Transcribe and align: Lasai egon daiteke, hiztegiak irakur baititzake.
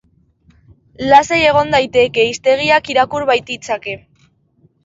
Lasai 1.11 1.39
egon 1.49 1.69
daiteke, 1.75 2.25
hiztegiak 2.31 2.91
irakur 2.95 3.29
baititzake. 3.33 3.99